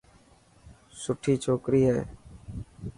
سٺوي 1.01 1.33
ڇوڪري 1.43 1.81
هي. 1.89 2.01